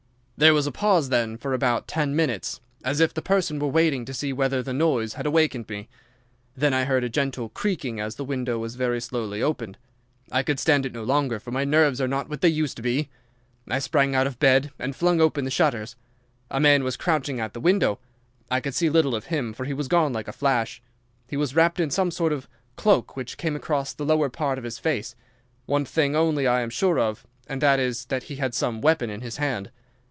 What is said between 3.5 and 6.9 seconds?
were waiting to see whether the noise had awakened me. Then I